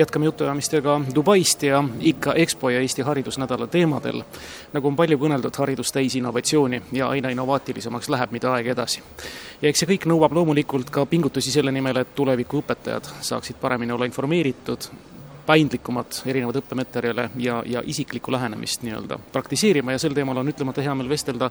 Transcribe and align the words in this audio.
jätkame 0.00 0.24
jutuajamistega 0.24 1.00
Dubaist 1.14 1.62
ja 1.62 1.84
ikka 2.00 2.34
EXPO 2.34 2.70
ja 2.70 2.80
Eesti 2.80 3.02
Haridusnädala 3.02 3.66
teemadel. 3.66 4.22
nagu 4.72 4.88
on 4.88 4.96
palju 4.96 5.18
kõneldud, 5.18 5.56
haridus 5.58 5.92
täis 5.92 6.14
innovatsiooni 6.16 6.82
ja 6.92 7.08
aina 7.08 7.28
innovaatilisemaks 7.28 8.08
läheb, 8.08 8.30
mida 8.30 8.52
aeg 8.54 8.66
edasi. 8.66 9.02
ja 9.62 9.68
eks 9.68 9.84
see 9.84 9.90
kõik 9.92 10.08
nõuab 10.08 10.32
loomulikult 10.32 10.90
ka 10.90 11.06
pingutusi 11.06 11.52
selle 11.52 11.72
nimel, 11.72 11.96
et 11.96 12.14
tuleviku 12.14 12.62
õpetajad 12.62 13.12
saaksid 13.20 13.60
paremini 13.60 13.92
olla 13.92 14.08
informeeritud, 14.08 14.88
paindlikumat 15.50 16.22
erinevaid 16.30 16.60
õppematerjale 16.60 17.24
ja, 17.42 17.60
ja 17.66 17.82
isiklikku 17.86 18.30
lähenemist 18.32 18.84
nii-öelda 18.86 19.18
praktiseerima 19.32 19.96
ja 19.96 19.98
sel 19.98 20.14
teemal 20.14 20.38
on 20.38 20.50
ütlemata 20.52 20.84
hea 20.84 20.94
meel 20.94 21.10
vestelda 21.10 21.48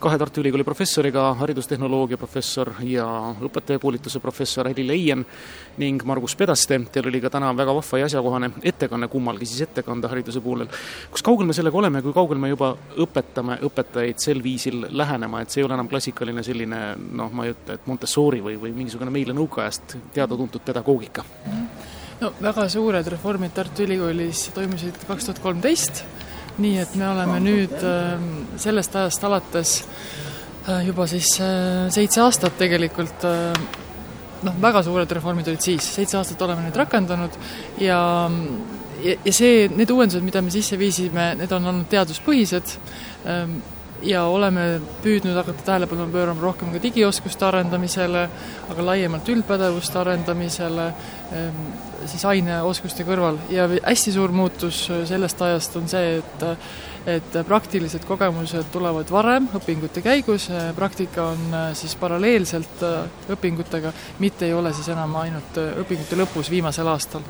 kahe 0.00 0.18
Tartu 0.20 0.42
Ülikooli 0.42 0.64
professoriga, 0.64 1.30
haridustehnoloogia 1.40 2.18
professor 2.20 2.72
ja 2.84 3.06
õpetajakoolituse 3.40 4.20
professor 4.20 4.68
Heli 4.68 4.84
Leien 4.88 5.24
ning 5.80 6.04
Margus 6.04 6.36
Pedaste, 6.36 6.76
teil 6.92 7.08
oli 7.08 7.20
ka 7.24 7.30
täna 7.32 7.52
väga 7.56 7.74
vahva 7.78 8.02
ja 8.02 8.08
asjakohane 8.10 8.50
ettekanne 8.72 9.08
kummalgi 9.08 9.48
siis 9.48 9.64
ettekandehariduse 9.68 10.44
poolel. 10.44 10.68
kus 11.10 11.24
kaugel 11.24 11.48
me 11.48 11.56
sellega 11.56 11.78
oleme, 11.80 12.02
kui 12.04 12.16
kaugel 12.16 12.40
me 12.40 12.52
juba 12.52 12.74
õpetame 13.00 13.60
õpetajaid 13.70 14.20
sel 14.20 14.42
viisil 14.44 14.84
lähenema, 14.90 15.40
et 15.40 15.52
see 15.52 15.62
ei 15.62 15.68
ole 15.68 15.78
enam 15.78 15.88
klassikaline 15.88 16.44
selline 16.44 16.82
noh, 17.00 17.32
ma 17.32 17.48
ei 17.48 17.54
ütle, 17.56 17.78
et 17.78 17.88
Montessori 17.88 18.44
või, 18.44 18.58
või 18.60 18.76
mingisugune 18.82 19.12
meile 19.14 19.36
nõukaajast 19.36 19.96
teada-tuntud 20.16 20.64
pedagoogika 20.66 21.24
no 22.20 22.32
väga 22.40 22.66
suured 22.68 23.06
reformid 23.14 23.54
Tartu 23.56 23.84
Ülikoolis 23.86 24.48
toimusid 24.54 24.98
kaks 25.08 25.28
tuhat 25.28 25.40
kolmteist, 25.42 26.02
nii 26.60 26.76
et 26.82 26.96
me 27.00 27.08
oleme 27.08 27.38
nüüd 27.44 27.76
ähm, 27.80 28.26
sellest 28.60 28.96
ajast 29.00 29.24
alates 29.24 29.76
äh, 30.68 30.84
juba 30.86 31.06
siis 31.10 31.32
äh, 31.40 31.88
seitse 31.92 32.20
aastat 32.24 32.58
tegelikult 32.60 33.24
äh, 33.28 33.56
noh, 34.44 34.60
väga 34.60 34.84
suured 34.84 35.16
reformid 35.16 35.48
olid 35.48 35.64
siis, 35.64 35.86
seitse 35.96 36.18
aastat 36.20 36.42
oleme 36.44 36.66
neid 36.66 36.76
rakendanud 36.76 37.40
ja 37.80 38.00
ja, 39.00 39.16
ja 39.24 39.32
see, 39.32 39.68
need 39.72 39.90
uuendused, 39.92 40.24
mida 40.24 40.42
me 40.44 40.52
sisse 40.52 40.76
viisime, 40.80 41.32
need 41.40 41.52
on 41.56 41.72
olnud 41.72 41.88
teaduspõhised 41.92 42.74
ähm, 43.28 43.60
ja 44.04 44.24
oleme 44.28 44.80
püüdnud 45.04 45.36
hakata 45.36 45.64
tähelepanu 45.64 46.08
pöörama 46.12 46.42
rohkem 46.44 46.72
ka 46.72 46.80
digioskuste 46.82 47.46
arendamisele, 47.48 48.26
aga 48.72 48.86
laiemalt 48.86 49.28
üldpädevuste 49.28 50.00
arendamisele, 50.00 50.86
ehm, 51.36 51.64
siis 52.06 52.24
aineoskuste 52.24 53.04
kõrval. 53.08 53.38
Ja 53.52 53.68
hästi 53.68 54.14
suur 54.14 54.32
muutus 54.32 54.86
sellest 55.08 55.42
ajast 55.42 55.76
on 55.80 55.88
see, 55.90 56.20
et 56.20 56.44
et 57.08 57.38
praktilised 57.48 58.04
kogemused 58.08 58.68
tulevad 58.72 59.10
varem 59.10 59.48
õpingute 59.56 60.02
käigus, 60.04 60.50
praktika 60.76 61.30
on 61.32 61.56
siis 61.78 61.94
paralleelselt 62.00 62.84
õpingutega, 63.32 63.92
mitte 64.20 64.46
ei 64.48 64.54
ole 64.54 64.74
siis 64.76 64.90
enam 64.92 65.16
ainult 65.22 65.60
õpingute 65.84 66.18
lõpus 66.20 66.52
viimasel 66.52 66.88
aastal 66.92 67.24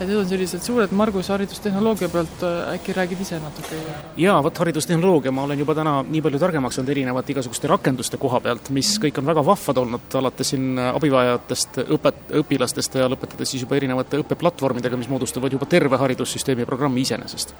et 0.00 0.08
need 0.08 0.18
on 0.18 0.26
sellised 0.26 0.62
suured, 0.64 0.92
Margus 0.96 1.28
haridustehnoloogia 1.30 2.08
pealt 2.10 2.42
äh, 2.46 2.72
äkki 2.74 2.94
räägid 2.96 3.20
ise 3.22 3.38
natuke? 3.42 3.78
jaa, 4.18 4.36
vot 4.42 4.58
haridustehnoloogia, 4.64 5.32
ma 5.34 5.44
olen 5.46 5.60
juba 5.62 5.76
täna 5.78 5.94
nii 6.08 6.22
palju 6.24 6.40
targemaks 6.42 6.78
saanud 6.78 6.90
erinevate 6.94 7.34
igasuguste 7.34 7.70
rakenduste 7.70 8.18
koha 8.22 8.40
pealt, 8.44 8.72
mis 8.74 8.90
mhm. 8.96 9.04
kõik 9.06 9.22
on 9.22 9.30
väga 9.30 9.46
vahvad 9.46 9.82
olnud, 9.84 10.18
alates 10.20 10.52
siin 10.54 10.82
abivajajatest, 10.88 11.80
õpet-, 11.86 12.26
õpilastest 12.42 12.98
ja 12.98 13.08
lõpetades 13.12 13.54
siis 13.54 13.62
juba 13.66 13.78
erinevate 13.78 14.18
õppeplatvormidega, 14.24 14.98
mis 14.98 15.10
moodustavad 15.12 15.54
juba 15.54 15.70
terve 15.70 16.00
haridussüsteemi 16.02 16.66
programmi 16.68 17.06
iseenesest 17.06 17.54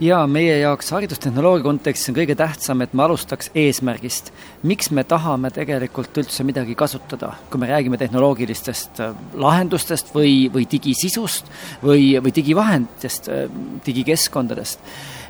jaa, 0.00 0.26
meie 0.26 0.54
jaoks 0.62 0.90
haridustehnoloogia 0.94 1.64
kontekstis 1.64 2.10
on 2.10 2.16
kõige 2.16 2.34
tähtsam, 2.38 2.80
et 2.80 2.94
me 2.96 3.04
alustaks 3.04 3.50
eesmärgist. 3.54 4.32
miks 4.62 4.90
me 4.90 5.04
tahame 5.04 5.50
tegelikult 5.50 6.16
üldse 6.22 6.44
midagi 6.44 6.74
kasutada, 6.74 7.34
kui 7.50 7.60
me 7.60 7.68
räägime 7.68 7.98
tehnoloogilistest 8.00 9.00
äh, 9.00 9.14
lahendustest 9.34 10.14
või, 10.14 10.50
või 10.52 10.66
digisisust 10.70 11.48
või, 11.82 12.16
või 12.22 12.34
digivahenditest, 12.34 13.28
äh, 13.28 13.48
digikeskkondadest. 13.86 14.80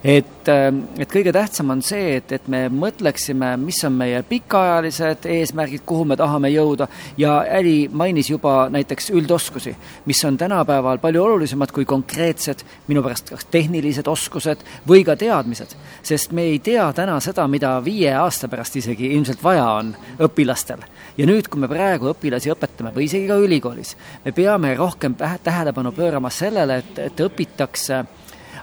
Et, 0.05 0.49
ähm, 0.49 0.85
et 0.97 1.11
kõige 1.13 1.33
tähtsam 1.33 1.71
on 1.75 1.83
see, 1.85 2.15
et, 2.17 2.31
et 2.33 2.47
me 2.49 2.63
mõtleksime, 2.73 3.51
mis 3.61 3.83
on 3.85 3.99
meie 4.01 4.23
pikaajalised 4.25 5.27
eesmärgid, 5.29 5.83
kuhu 5.85 6.07
me 6.09 6.17
tahame 6.17 6.49
jõuda. 6.55 6.87
Ja 7.21 7.43
Äli 7.45 7.91
mainis 7.93 8.31
juba 8.31 8.71
näiteks 8.73 9.11
üldoskusi, 9.13 9.75
mis 10.09 10.25
on 10.25 10.39
tänapäeval 10.41 11.03
palju 11.03 11.25
olulisemad 11.25 11.73
kui 11.77 11.85
konkreetsed 11.85 12.65
minu 12.89 13.05
pärast 13.05 13.29
kas 13.35 13.45
tehnilised 13.53 14.09
oskused 14.09 14.60
või 14.89 15.05
ka 15.05 15.17
teadmised. 15.17 15.77
sest 16.03 16.33
me 16.33 16.43
ei 16.43 16.59
tea 16.59 16.93
täna 16.93 17.21
seda, 17.21 17.47
mida 17.49 17.77
viie 17.85 18.15
aasta 18.17 18.49
pärast 18.49 18.77
isegi 18.77 19.13
ilmselt 19.15 19.43
vaja 19.43 19.67
on 19.81 19.95
õpilastel. 20.19 20.81
ja 21.17 21.27
nüüd, 21.27 21.49
kui 21.49 21.61
me 21.61 21.69
praegu 21.69 22.13
õpilasi 22.13 22.53
õpetame 22.55 22.95
või 22.95 23.05
isegi 23.05 23.29
ka 23.29 23.37
ülikoolis, 23.37 23.97
me 24.25 24.33
peame 24.33 24.75
rohkem 24.75 25.15
tähelepanu 25.43 25.93
pöörama 25.93 26.31
sellele, 26.31 26.79
et, 26.79 26.99
et 26.99 27.21
õpitakse 27.21 28.05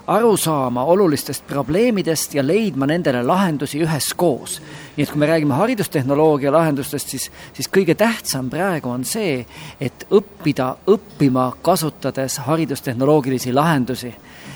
aru 0.08 0.36
saama 0.36 0.84
olulistest 0.84 1.46
probleemidest 1.46 2.34
ja 2.34 2.42
leidma 2.46 2.86
nendele 2.88 3.20
lahendusi 3.22 3.82
üheskoos. 3.84 4.60
nii 4.96 5.04
et 5.04 5.10
kui 5.12 5.20
me 5.20 5.26
räägime 5.28 5.54
haridustehnoloogia 5.54 6.52
lahendustest, 6.52 7.08
siis, 7.08 7.30
siis 7.52 7.68
kõige 7.68 7.94
tähtsam 7.94 8.48
praegu 8.50 8.88
on 8.90 9.04
see, 9.04 9.44
et 9.80 10.06
õppida 10.10 10.70
õppima, 10.88 11.52
kasutades 11.62 12.38
haridustehnoloogilisi 12.46 13.52
lahendusi. 13.52 14.14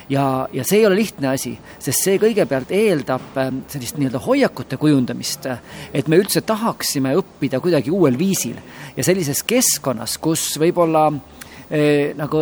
ja, 0.09 0.49
ja 0.53 0.65
see 0.65 0.79
ei 0.79 0.87
ole 0.87 0.97
lihtne 0.97 1.29
asi, 1.29 1.59
sest 1.79 2.01
see 2.01 2.17
kõigepealt 2.19 2.73
eeldab 2.73 3.37
ähm, 3.37 3.61
sellist 3.69 4.01
nii-öelda 4.01 4.25
hoiakute 4.25 4.77
kujundamist, 4.77 5.47
et 5.93 6.09
me 6.09 6.17
üldse 6.17 6.41
tahaksime 6.41 7.13
õppida 7.21 7.61
kuidagi 7.61 7.91
uuel 7.91 8.19
viisil 8.19 8.57
ja 8.97 9.05
sellises 9.05 9.45
keskkonnas, 9.45 10.17
kus 10.19 10.57
võib-olla 10.59 11.11
eh, 11.13 11.42
nagu 12.19 12.41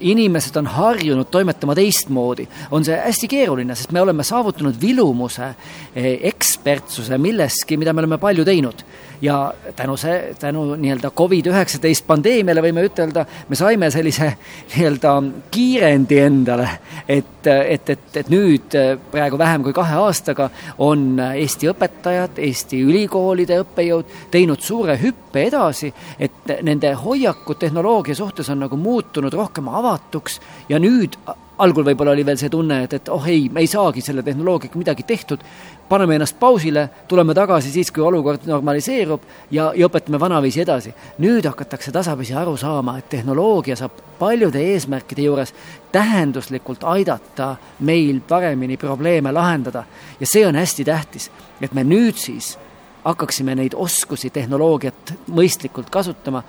inimesed 0.00 0.56
on 0.58 0.66
harjunud 0.66 1.28
toimetama 1.30 1.74
teistmoodi, 1.78 2.48
on 2.74 2.86
see 2.86 2.96
hästi 2.98 3.28
keeruline, 3.30 3.76
sest 3.78 3.92
me 3.94 4.02
oleme 4.02 4.24
saavutanud 4.26 4.78
vilumuse, 4.80 5.52
eh, 5.94 6.08
ekspertsuse 6.30 7.18
milleski, 7.18 7.78
mida 7.78 7.92
me 7.92 8.02
oleme 8.02 8.18
palju 8.18 8.46
teinud 8.48 8.82
ja 9.22 9.54
tänu 9.76 9.96
see, 9.96 10.34
tänu 10.40 10.64
nii-öelda 10.76 11.10
Covid-19 11.16 12.04
pandeemiale 12.06 12.62
võime 12.62 12.84
ütelda, 12.86 13.24
me 13.48 13.56
saime 13.58 13.90
sellise 13.90 14.30
nii-öelda 14.72 15.14
kiirendi 15.50 16.20
endale, 16.22 16.68
et, 17.08 17.46
et, 17.46 17.90
et, 17.90 18.06
et 18.22 18.30
nüüd 18.32 18.76
praegu 19.10 19.38
vähem 19.38 19.64
kui 19.66 19.74
kahe 19.76 19.98
aastaga 19.98 20.50
on 20.84 21.18
Eesti 21.28 21.70
õpetajad, 21.72 22.38
Eesti 22.48 22.82
ülikoolide 22.86 23.60
õppejõud 23.64 24.14
teinud 24.30 24.62
suure 24.62 24.98
hüppe 25.02 25.48
edasi, 25.48 25.92
et 26.18 26.56
nende 26.62 26.94
hoiakud 27.02 27.58
tehnoloogia 27.58 28.14
suhtes 28.18 28.48
on 28.54 28.66
nagu 28.66 28.76
muutunud 28.76 29.34
rohkem 29.34 29.68
avatuks 29.68 30.40
ja 30.68 30.78
nüüd 30.82 31.18
algul 31.58 31.84
võib-olla 31.86 32.12
oli 32.14 32.24
veel 32.26 32.38
see 32.38 32.50
tunne, 32.52 32.82
et, 32.84 32.94
et 32.98 33.08
oh 33.12 33.24
ei, 33.28 33.48
me 33.52 33.62
ei 33.64 33.70
saagi 33.70 34.02
selle 34.04 34.22
tehnoloogiaga 34.22 34.78
midagi 34.78 35.04
tehtud, 35.06 35.42
paneme 35.88 36.14
ennast 36.18 36.38
pausile, 36.38 36.84
tuleme 37.08 37.34
tagasi 37.34 37.72
siis, 37.72 37.90
kui 37.94 38.04
olukord 38.04 38.46
normaliseerub 38.46 39.24
ja, 39.50 39.70
ja 39.74 39.88
õpetame 39.88 40.20
vanaviisi 40.20 40.62
edasi. 40.62 40.94
nüüd 41.18 41.46
hakatakse 41.48 41.92
tasapisi 41.92 42.34
aru 42.34 42.56
saama, 42.56 42.98
et 42.98 43.08
tehnoloogia 43.08 43.76
saab 43.76 43.98
paljude 44.18 44.62
eesmärkide 44.72 45.26
juures 45.26 45.54
tähenduslikult 45.92 46.84
aidata 46.84 47.56
meil 47.80 48.20
paremini 48.28 48.76
probleeme 48.76 49.32
lahendada. 49.32 49.84
ja 50.20 50.26
see 50.26 50.46
on 50.46 50.54
hästi 50.54 50.84
tähtis, 50.84 51.30
et 51.60 51.74
me 51.74 51.84
nüüd 51.84 52.16
siis 52.16 52.56
hakkaksime 53.04 53.54
neid 53.54 53.74
oskusi, 53.74 54.30
tehnoloogiat 54.30 55.14
mõistlikult 55.32 55.90
kasutama, 55.90 56.42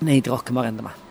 neid 0.00 0.26
rohkem 0.26 0.56
arendama 0.56 1.09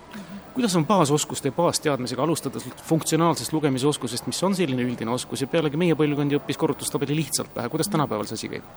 kuidas 0.53 0.75
on 0.75 0.85
baasoskuste 0.85 1.47
ja 1.47 1.55
baasteadmisega, 1.55 2.23
alustades 2.23 2.65
funktsionaalsest 2.87 3.53
lugemisoskusest, 3.53 4.27
mis 4.27 4.43
on 4.43 4.55
selline 4.55 4.83
üldine 4.83 5.11
oskus 5.13 5.41
ja 5.41 5.47
pealegi 5.47 5.77
meie 5.77 5.97
põlvkond 5.99 6.33
ju 6.33 6.41
õppis 6.41 6.59
korrutustabeli 6.59 7.15
lihtsalt 7.21 7.53
pähe, 7.53 7.69
kuidas 7.69 7.91
tänapäeval 7.91 8.29
see 8.29 8.39
asi 8.39 8.51
käib? 8.55 8.67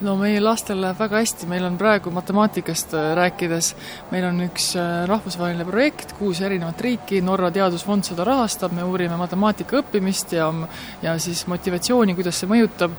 No 0.00 0.14
meie 0.16 0.40
lastel 0.40 0.80
läheb 0.80 0.98
väga 1.00 1.20
hästi, 1.20 1.46
meil 1.50 1.64
on 1.68 1.76
praegu 1.80 2.12
matemaatikast 2.14 2.94
äh, 2.96 3.10
rääkides, 3.18 3.74
meil 4.12 4.24
on 4.30 4.40
üks 4.46 4.70
äh, 4.80 5.02
rahvusvaheline 5.10 5.66
projekt, 5.68 6.14
kuus 6.18 6.40
erinevat 6.44 6.80
riiki, 6.84 7.20
Norra 7.24 7.50
Teadusfond 7.52 8.08
seda 8.08 8.24
rahastab, 8.24 8.72
me 8.76 8.86
uurime 8.86 9.18
matemaatika 9.20 9.80
õppimist 9.82 10.32
ja 10.36 10.48
ja 11.02 11.14
siis 11.20 11.44
motivatsiooni, 11.50 12.14
kuidas 12.16 12.40
see 12.40 12.48
mõjutab, 12.50 12.96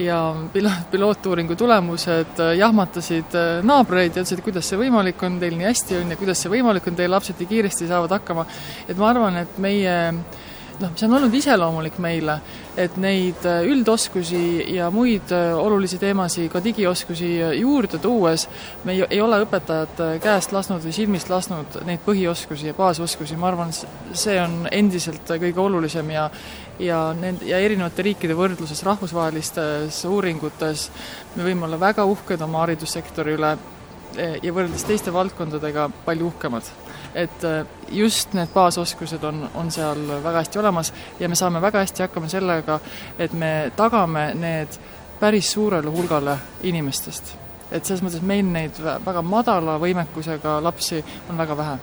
ja 0.00 0.18
pilo-, 0.54 0.76
pilootuuringu 0.90 1.56
tulemused 1.58 2.42
äh, 2.42 2.52
jahmatasid 2.58 3.38
naabreid 3.66 4.16
ja 4.16 4.24
ütlesid, 4.24 4.42
kuidas 4.46 4.70
see 4.70 4.80
võimalik 4.80 5.22
on, 5.26 5.38
teil 5.42 5.58
nii 5.58 5.70
hästi 5.70 6.00
on 6.02 6.14
ja 6.14 6.18
kuidas 6.18 6.42
see 6.42 6.52
võimalik 6.52 6.90
on, 6.90 6.98
teie 6.98 7.10
lapsed 7.10 7.38
nii 7.38 7.50
kiiresti 7.54 7.90
saavad 7.90 8.18
hakkama. 8.18 8.46
et 8.88 8.98
ma 8.98 9.12
arvan, 9.14 9.42
et 9.44 9.58
meie 9.62 9.98
noh, 10.80 10.92
see 10.96 11.06
on 11.08 11.16
olnud 11.18 11.34
iseloomulik 11.36 11.98
meile, 12.02 12.36
et 12.80 12.96
neid 13.00 13.44
äh, 13.48 13.64
üldoskusi 13.68 14.40
ja 14.74 14.88
muid 14.94 15.32
äh, 15.34 15.52
olulisi 15.58 15.98
teemasid, 16.00 16.48
ka 16.52 16.62
digioskusi 16.64 17.30
äh, 17.42 17.52
juurde 17.60 18.00
tuues, 18.02 18.46
me 18.84 18.96
ei, 18.96 19.04
ei 19.10 19.20
ole 19.24 19.40
õpetajad 19.44 20.00
käest 20.22 20.54
lasknud 20.56 20.82
või 20.84 20.94
silmist 20.96 21.30
lasknud 21.32 21.80
neid 21.88 22.02
põhioskusi 22.06 22.70
ja 22.70 22.76
baasoskusi, 22.78 23.38
ma 23.40 23.50
arvan, 23.50 23.74
see 23.74 24.38
on 24.40 24.64
endiselt 24.72 25.28
kõige 25.30 25.64
olulisem 25.66 26.16
ja 26.16 26.28
ja 26.80 27.10
nend-, 27.12 27.42
ja 27.44 27.58
erinevate 27.60 28.00
riikide 28.06 28.32
võrdluses 28.32 28.80
rahvusvahelistes 28.86 29.98
uuringutes 30.08 30.86
me 31.34 31.44
võime 31.44 31.66
olla 31.66 31.76
väga 31.80 32.06
uhked 32.08 32.40
oma 32.40 32.62
haridussektori 32.62 33.34
üle 33.36 33.50
ja 34.16 34.52
võrreldes 34.54 34.86
teiste 34.88 35.12
valdkondadega 35.12 35.90
palju 36.06 36.30
uhkemad 36.32 36.70
et 37.14 37.44
äh, 37.44 37.66
just 37.92 38.34
need 38.34 38.52
baasoskused 38.54 39.24
on, 39.24 39.48
on 39.54 39.70
seal 39.70 40.00
väga 40.08 40.38
hästi 40.38 40.58
olemas 40.58 40.92
ja 41.20 41.28
me 41.28 41.38
saame 41.38 41.62
väga 41.62 41.84
hästi 41.84 42.02
hakkama 42.06 42.28
sellega, 42.28 42.80
et 43.18 43.32
me 43.32 43.72
tagame 43.76 44.30
need 44.34 44.80
päris 45.20 45.52
suurele 45.52 45.90
hulgale 45.90 46.38
inimestest. 46.62 47.36
et 47.70 47.84
selles 47.84 48.02
mõttes 48.02 48.22
meil 48.26 48.46
neid 48.46 48.78
väga 49.04 49.22
madala 49.22 49.78
võimekusega 49.78 50.58
lapsi 50.62 51.04
on 51.30 51.38
väga 51.38 51.56
vähe 51.56 51.78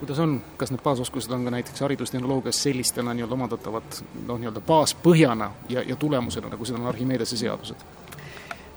kuidas 0.00 0.18
on, 0.18 0.40
kas 0.56 0.70
need 0.72 0.80
baasoskused 0.82 1.32
on 1.32 1.44
ka 1.44 1.50
näiteks 1.50 1.80
haridustehnoloogias 1.80 2.62
sellistena 2.62 3.14
nii-öelda 3.14 3.36
omandatavad 3.36 3.98
noh, 4.26 4.38
nii-öelda 4.38 4.60
baaspõhjana 4.64 5.50
ja, 5.68 5.82
ja 5.86 5.96
tulemusena, 5.96 6.48
nagu 6.48 6.64
seda 6.64 6.80
on 6.80 6.88
Archimedese 6.88 7.36
seadused? 7.36 7.84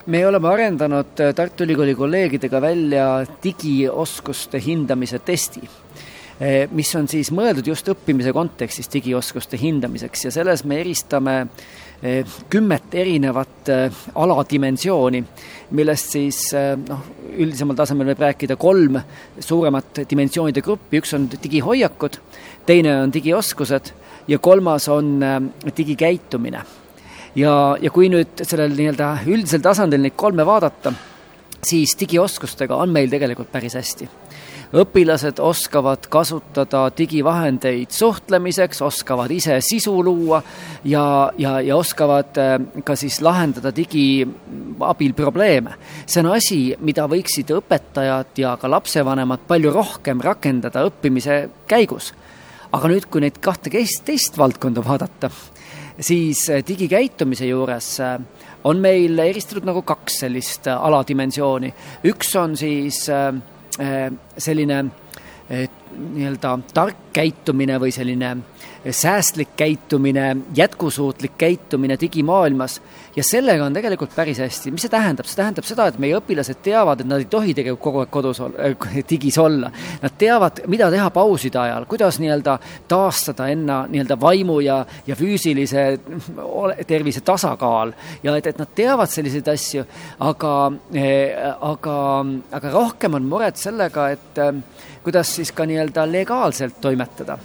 Me 0.06 0.26
oleme 0.28 0.50
arendanud 0.50 1.20
äh, 1.20 1.34
Tartu 1.36 1.64
Ülikooli 1.64 1.96
kolleegidega 1.96 2.62
välja 2.62 3.06
digioskuste 3.44 4.60
hindamise 4.60 5.20
testi, 5.20 5.64
äh, 5.64 6.68
mis 6.72 6.92
on 6.96 7.08
siis 7.08 7.32
mõeldud 7.32 7.68
just 7.72 7.88
õppimise 7.94 8.34
kontekstis 8.36 8.92
digioskuste 8.94 9.60
hindamiseks 9.62 10.28
ja 10.28 10.36
selles 10.42 10.66
me 10.68 10.82
eristame 10.84 11.38
Eh, 12.04 12.26
kümmet 12.52 12.92
erinevat 13.00 13.70
aladimensiooni, 14.20 15.22
millest 15.72 16.18
siis 16.18 16.40
noh, 16.52 17.06
üldisemal 17.32 17.78
tasemel 17.80 18.10
võib 18.10 18.26
rääkida 18.26 18.58
kolm 18.60 18.98
suuremat 19.40 20.02
dimensioonide 20.12 20.60
gruppi, 20.66 21.00
üks 21.00 21.16
on 21.16 21.30
digihoiakud, 21.32 22.20
teine 22.68 22.98
on 23.06 23.14
digioskused 23.16 23.94
ja 24.28 24.42
kolmas 24.44 24.90
on 24.92 25.16
digikäitumine. 25.78 26.66
Ja, 27.36 27.78
ja 27.82 27.92
kui 27.92 28.10
nüüd 28.14 28.46
sellel 28.46 28.76
nii-öelda 28.78 29.16
üldisel 29.28 29.64
tasandil 29.64 30.04
neid 30.04 30.18
kolme 30.20 30.46
vaadata, 30.46 30.94
siis 31.64 31.96
digioskustega 32.00 32.76
on 32.76 32.94
meil 32.94 33.10
tegelikult 33.12 33.52
päris 33.52 33.78
hästi 33.80 34.10
õpilased 34.74 35.38
oskavad 35.44 36.08
kasutada 36.10 36.88
digivahendeid 36.98 37.94
suhtlemiseks, 37.94 38.82
oskavad 38.82 39.32
ise 39.32 39.60
sisu 39.62 39.94
luua 40.04 40.42
ja, 40.90 41.04
ja, 41.38 41.60
ja 41.62 41.78
oskavad 41.78 42.40
äh, 42.42 42.56
ka 42.86 42.96
siis 42.98 43.20
lahendada 43.22 43.70
digi 43.76 44.26
abil 44.82 45.14
probleeme. 45.14 45.78
see 46.06 46.24
on 46.24 46.32
asi, 46.34 46.60
mida 46.80 47.06
võiksid 47.10 47.54
õpetajad 47.54 48.42
ja 48.42 48.58
ka 48.58 48.70
lapsevanemad 48.70 49.46
palju 49.48 49.74
rohkem 49.74 50.22
rakendada 50.22 50.88
õppimise 50.90 51.50
käigus. 51.68 52.14
aga 52.74 52.90
nüüd, 52.90 53.06
kui 53.06 53.22
neid 53.22 53.38
kahte 53.38 53.70
teist 53.70 54.38
valdkonda 54.38 54.82
vaadata, 54.82 55.30
siis 56.00 56.50
äh, 56.50 56.64
digikäitumise 56.68 57.46
juures 57.46 58.00
äh, 58.00 58.20
on 58.64 58.80
meil 58.80 59.20
eristatud 59.20 59.66
nagu 59.68 59.82
kaks 59.82 60.24
sellist 60.24 60.68
aladimensiooni. 60.68 61.74
üks 62.04 62.36
on 62.40 62.58
siis 62.58 63.10
äh, 63.10 63.34
Äh, 63.80 64.12
selline 64.38 64.92
äh, 65.50 65.68
nii-öelda 65.94 66.58
tark 66.74 67.10
käitumine 67.14 67.80
või 67.82 67.94
selline 67.94 68.36
säästlik 68.92 69.50
käitumine, 69.58 70.38
jätkusuutlik 70.56 71.38
käitumine 71.38 71.98
digimaailmas 72.02 72.82
ja 73.16 73.24
sellega 73.24 73.66
on 73.66 73.74
tegelikult 73.74 74.16
päris 74.16 74.40
hästi. 74.40 74.72
mis 74.72 74.82
see 74.82 74.90
tähendab? 74.90 75.26
see 75.26 75.36
tähendab 75.36 75.64
seda, 75.64 75.88
et 75.88 76.00
meie 76.00 76.18
õpilased 76.18 76.60
teavad, 76.64 77.00
et 77.00 77.08
nad 77.08 77.24
ei 77.24 77.30
tohi 77.32 77.54
tegelikult 77.54 77.84
kogu 77.84 78.02
aeg 78.04 78.12
kodus 78.12 78.42
olla 78.44 78.68
äh,, 78.68 78.98
digis 79.12 79.38
olla. 79.38 79.72
Nad 80.02 80.18
teavad, 80.18 80.64
mida 80.68 80.90
teha 80.92 81.10
pauside 81.16 81.60
ajal, 81.60 81.86
kuidas 81.88 82.20
nii-öelda 82.20 82.58
taastada 82.88 83.48
enna 83.54 83.84
nii-öelda 83.90 84.20
vaimu 84.20 84.60
ja, 84.66 84.82
ja 85.08 85.16
füüsilise 85.16 85.86
tervise 86.92 87.22
tasakaal 87.22 87.94
ja 88.24 88.36
et, 88.36 88.52
et 88.52 88.60
nad 88.60 88.76
teavad 88.76 89.12
selliseid 89.12 89.48
asju, 89.54 89.86
aga 90.20 90.56
eh,, 90.94 91.38
aga, 91.62 92.00
aga 92.52 92.74
rohkem 92.74 93.16
on 93.20 93.32
muret 93.32 93.62
sellega, 93.62 94.10
et 94.18 94.44
eh, 94.44 94.92
kuidas 95.04 95.36
siis 95.36 95.52
ka 95.56 95.66
nii-öelda 95.68 95.83
legaalselt 96.12 96.82
toimetada 96.82 97.38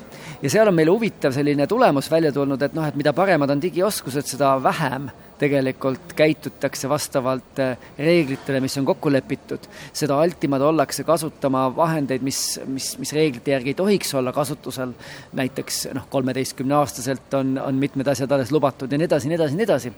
ja 0.43 0.51
seal 0.51 0.69
on 0.71 0.77
meil 0.77 0.91
huvitav 0.91 1.33
selline 1.35 1.67
tulemus 1.67 2.11
välja 2.11 2.33
tulnud, 2.33 2.63
et 2.63 2.75
noh, 2.77 2.87
et 2.87 2.99
mida 2.99 3.13
paremad 3.17 3.51
on 3.51 3.63
digioskused, 3.63 4.27
seda 4.27 4.55
vähem 4.63 5.09
tegelikult 5.39 6.13
käitutakse 6.19 6.89
vastavalt 6.91 7.61
äh, 7.63 7.77
reeglitele, 7.99 8.61
mis 8.61 8.75
on 8.79 8.87
kokku 8.87 9.13
lepitud. 9.13 9.69
seda 9.93 10.19
altimad 10.21 10.63
ollakse 10.63 11.05
kasutama 11.05 11.69
vahendeid, 11.77 12.23
mis, 12.23 12.61
mis, 12.67 12.97
mis 12.99 13.13
reeglite 13.15 13.55
järgi 13.55 13.75
ei 13.75 13.79
tohiks 13.79 14.15
olla 14.15 14.33
kasutusel. 14.33 14.93
näiteks 15.33 15.89
noh, 15.95 16.09
kolmeteistkümneaastaselt 16.11 17.35
on, 17.35 17.59
on 17.59 17.75
mitmed 17.75 18.07
asjad 18.07 18.31
alles 18.33 18.53
lubatud 18.53 18.93
ja 18.93 18.99
nii 18.99 19.11
edasi, 19.11 19.29
nii 19.29 19.39
edasi, 19.39 19.57
nii 19.57 19.69
edasi 19.69 19.93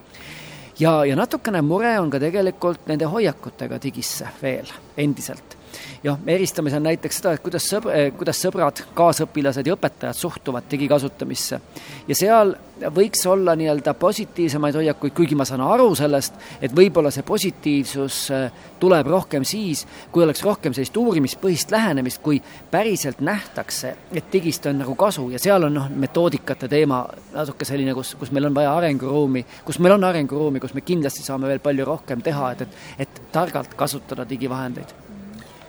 ja, 0.81 1.05
ja 1.05 1.17
natukene 1.17 1.63
mure 1.63 1.99
on 2.01 2.11
ka 2.11 2.21
tegelikult 2.21 2.89
nende 2.89 3.09
hoiakutega 3.09 3.81
digisse 3.83 4.29
veel 4.43 4.69
endiselt 4.97 5.60
jah, 6.05 6.19
me 6.25 6.35
eristame 6.35 6.71
seal 6.73 6.83
näiteks 6.85 7.21
seda, 7.21 7.35
et 7.37 7.45
kuidas 7.45 7.67
sõb-, 7.69 7.91
eh, 7.93 8.11
kuidas 8.17 8.41
sõbrad, 8.41 8.83
kaasõpilased 8.97 9.67
ja 9.67 9.77
õpetajad 9.77 10.17
suhtuvad 10.17 10.69
digikasutamisse. 10.71 11.61
ja 12.09 12.15
seal 12.17 12.55
võiks 12.95 13.27
olla 13.29 13.55
nii-öelda 13.59 13.95
positiivsemaid 13.95 14.75
hoiakuid, 14.75 15.13
kuigi 15.15 15.37
ma 15.37 15.45
saan 15.45 15.61
aru 15.61 15.93
sellest, 15.95 16.35
et 16.63 16.73
võib-olla 16.77 17.11
see 17.13 17.27
positiivsus 17.27 18.21
eh, 18.37 18.63
tuleb 18.81 19.11
rohkem 19.13 19.45
siis, 19.45 19.85
kui 20.13 20.25
oleks 20.25 20.43
rohkem 20.43 20.75
sellist 20.77 20.97
uurimispõhist 20.97 21.71
lähenemist, 21.75 22.23
kui 22.25 22.41
päriselt 22.71 23.21
nähtakse, 23.21 23.95
et 24.13 24.33
digist 24.33 24.67
on 24.71 24.81
nagu 24.81 24.95
kasu 24.99 25.29
ja 25.35 25.43
seal 25.43 25.69
on 25.69 25.77
noh, 25.77 25.91
metoodikate 25.91 26.69
teema 26.69 27.03
natuke 27.35 27.69
selline, 27.69 27.95
kus, 27.95 28.15
kus 28.21 28.33
meil 28.33 28.49
on 28.49 28.57
vaja 28.57 28.73
arenguruumi, 28.79 29.45
kus 29.65 29.79
meil 29.79 29.99
on 29.99 30.09
arenguruumi, 30.09 30.63
kus 30.63 30.75
me 30.75 30.85
kindlasti 30.87 31.27
saame 31.27 31.51
veel 31.51 31.61
palju 31.65 31.85
rohkem 31.85 32.25
teha, 32.25 32.53
et, 32.55 32.67
et, 32.67 33.07
et 33.07 33.23
targalt 33.33 33.77
kasutada 33.77 34.29
digivahendeid 34.29 35.10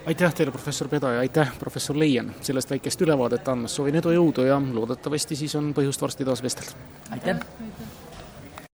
aitäh 0.06 0.33
teile, 0.33 0.51
professor 0.51 0.88
Pedaja, 0.88 1.19
aitäh, 1.19 1.51
professor 1.59 2.00
Leien, 2.00 2.33
sellest 2.42 2.69
väikest 2.69 3.01
ülevaadet 3.01 3.48
andmast, 3.48 3.77
soovin 3.77 4.00
edu, 4.01 4.13
jõudu 4.15 4.48
ja 4.48 4.59
loodetavasti 4.62 5.38
siis 5.44 5.56
on 5.59 5.74
põhjust 5.77 6.01
varsti 6.01 6.27
taas 6.27 6.44
vestelda. 6.44 6.77
aitäh, 7.12 7.38
aitäh.! 7.38 7.70